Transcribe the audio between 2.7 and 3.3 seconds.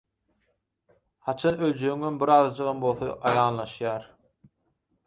bolsa